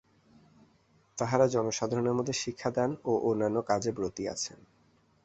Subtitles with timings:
[1.17, 4.59] তাঁহারা জনসাধারণের মধ্যে শিক্ষাদান ও অন্যান্য কাজে ব্রতী আছেন।